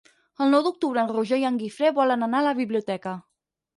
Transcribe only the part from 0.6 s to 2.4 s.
d'octubre en Roger i en Guifré volen